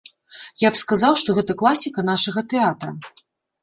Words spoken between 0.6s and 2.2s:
Я б сказаў, што гэта класіка